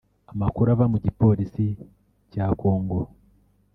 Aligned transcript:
Amakuru 0.31 0.67
ava 0.73 0.85
mu 0.91 0.97
Gipolisi 1.05 1.65
cya 2.31 2.45
Congo 2.59 2.99